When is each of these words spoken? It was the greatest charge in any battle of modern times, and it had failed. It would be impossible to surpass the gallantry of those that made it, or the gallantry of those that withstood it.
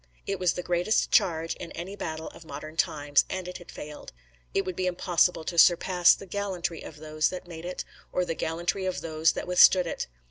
It 0.25 0.39
was 0.39 0.53
the 0.53 0.63
greatest 0.63 1.11
charge 1.11 1.53
in 1.57 1.71
any 1.73 1.95
battle 1.95 2.29
of 2.29 2.43
modern 2.43 2.75
times, 2.75 3.23
and 3.29 3.47
it 3.47 3.59
had 3.59 3.69
failed. 3.71 4.11
It 4.51 4.65
would 4.65 4.75
be 4.75 4.87
impossible 4.87 5.43
to 5.43 5.59
surpass 5.59 6.15
the 6.15 6.25
gallantry 6.25 6.81
of 6.81 6.97
those 6.97 7.29
that 7.29 7.47
made 7.47 7.65
it, 7.65 7.85
or 8.11 8.25
the 8.25 8.33
gallantry 8.33 8.87
of 8.87 9.01
those 9.01 9.33
that 9.33 9.45
withstood 9.45 9.85
it. 9.85 10.07